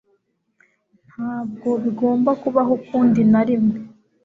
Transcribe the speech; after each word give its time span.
Ntabwo 1.09 1.69
bigomba 1.83 2.31
kubaho 2.41 2.71
ukundi 2.79 3.19
narimwe. 3.31 3.75